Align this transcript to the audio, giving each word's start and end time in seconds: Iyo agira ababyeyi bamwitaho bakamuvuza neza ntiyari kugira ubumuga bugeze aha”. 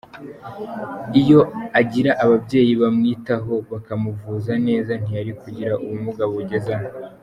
Iyo 1.21 1.39
agira 1.79 2.11
ababyeyi 2.23 2.73
bamwitaho 2.81 3.53
bakamuvuza 3.71 4.53
neza 4.67 4.91
ntiyari 5.01 5.31
kugira 5.41 5.73
ubumuga 5.83 6.23
bugeze 6.33 6.71
aha”. 6.77 6.87